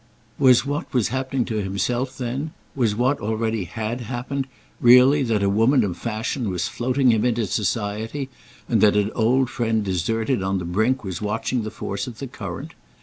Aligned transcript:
Was 0.39 0.65
what 0.65 0.91
was 0.95 1.09
happening 1.09 1.45
to 1.45 1.57
himself 1.57 2.17
then, 2.17 2.53
was 2.75 2.95
what 2.95 3.19
already 3.19 3.65
had 3.65 4.01
happened, 4.01 4.47
really 4.79 5.21
that 5.21 5.43
a 5.43 5.47
woman 5.47 5.83
of 5.83 5.95
fashion 5.95 6.49
was 6.49 6.67
floating 6.67 7.11
him 7.11 7.23
into 7.23 7.45
society 7.45 8.27
and 8.67 8.81
that 8.81 8.97
an 8.97 9.11
old 9.13 9.47
friend 9.51 9.83
deserted 9.83 10.41
on 10.41 10.57
the 10.57 10.65
brink 10.65 11.03
was 11.03 11.21
watching 11.21 11.61
the 11.61 11.69
force 11.69 12.07
of 12.07 12.17
the 12.17 12.25
current? 12.25 12.71